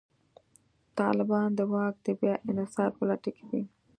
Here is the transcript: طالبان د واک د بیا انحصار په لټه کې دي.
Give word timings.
طالبان 0.99 1.49
د 1.55 1.59
واک 1.71 1.95
د 2.05 2.07
بیا 2.19 2.35
انحصار 2.49 2.89
په 2.97 3.03
لټه 3.09 3.29
کې 3.35 3.43
دي. 3.51 3.61